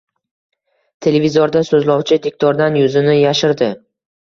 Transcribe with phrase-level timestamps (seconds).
[1.07, 2.81] Televizorda so‘zlovchi diktordan...
[2.83, 3.73] yuzini yashirdi.